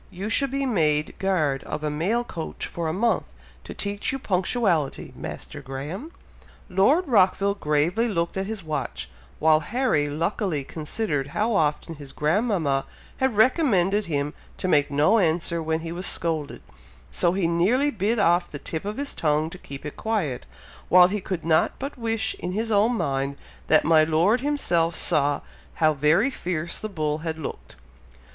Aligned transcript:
you 0.09 0.31
should 0.31 0.49
be 0.49 0.65
made 0.65 1.13
guard 1.19 1.63
of 1.65 1.83
a 1.83 1.89
mail 1.91 2.23
coach 2.23 2.65
for 2.65 2.87
a 2.87 2.91
month, 2.91 3.35
to 3.63 3.71
teach 3.71 4.11
you 4.11 4.17
punctuality, 4.17 5.13
Master 5.15 5.61
Graham." 5.61 6.11
Lord 6.69 7.07
Rockville 7.07 7.53
gravely 7.53 8.07
looked 8.07 8.35
at 8.35 8.47
his 8.47 8.63
watch, 8.63 9.11
while 9.37 9.59
Harry 9.59 10.09
luckily 10.09 10.63
considered 10.63 11.27
how 11.37 11.53
often 11.53 11.93
his 11.93 12.13
grandmama 12.13 12.83
had 13.17 13.37
recommended 13.37 14.07
him 14.07 14.33
to 14.57 14.67
make 14.67 14.89
no 14.89 15.19
answer 15.19 15.61
when 15.61 15.81
he 15.81 15.91
was 15.91 16.07
scolded, 16.07 16.63
so 17.11 17.33
he 17.33 17.45
nearly 17.45 17.91
bit 17.91 18.17
off 18.17 18.49
the 18.49 18.57
tip 18.57 18.85
of 18.85 18.97
his 18.97 19.13
tongue 19.13 19.51
to 19.51 19.57
keep 19.59 19.85
it 19.85 19.95
quiet, 19.97 20.47
while 20.89 21.09
he 21.09 21.21
could 21.21 21.45
not 21.45 21.73
but 21.77 21.95
wish, 21.95 22.33
in 22.39 22.53
his 22.53 22.71
own 22.71 22.97
mind, 22.97 23.37
that 23.67 23.85
my 23.85 24.03
Lord 24.03 24.41
himself 24.41 24.95
saw 24.95 25.41
how 25.75 25.93
very 25.93 26.31
fierce 26.31 26.79
the 26.79 26.89
bull 26.89 27.19
had 27.19 27.37
looked. 27.37 27.75